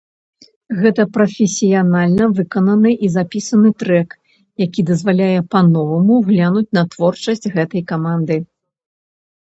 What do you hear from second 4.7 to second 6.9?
дазваляе па-новаму глянуць на